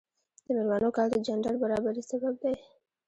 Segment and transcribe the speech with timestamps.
[0.43, 2.55] د میرمنو کار د جنډر برابري سبب دی.